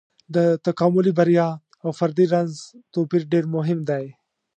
د 0.35 0.37
تکاملي 0.65 1.11
بریا 1.19 1.49
او 1.83 1.89
فردي 1.99 2.25
رنځ 2.33 2.51
توپير 2.93 3.23
ډېر 3.31 3.45
مهم 3.55 3.79
دی. 3.89 4.05